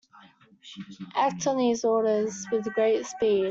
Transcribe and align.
Act 1.15 1.45
on 1.45 1.57
these 1.57 1.83
orders 1.85 2.33
with 2.51 2.63
great 2.73 3.05
speed. 3.05 3.39